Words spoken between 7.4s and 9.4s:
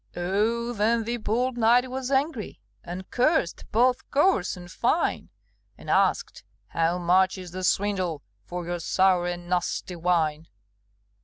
the swindle For your sour